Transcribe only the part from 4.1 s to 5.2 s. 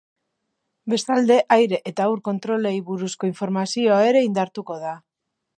ere indartuko da.